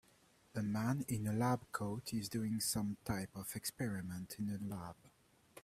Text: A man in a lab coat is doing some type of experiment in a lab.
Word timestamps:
A 0.55 0.63
man 0.63 1.05
in 1.07 1.27
a 1.27 1.31
lab 1.31 1.71
coat 1.71 2.11
is 2.11 2.27
doing 2.27 2.59
some 2.59 2.97
type 3.05 3.29
of 3.35 3.55
experiment 3.55 4.37
in 4.39 4.49
a 4.49 4.57
lab. 4.73 4.95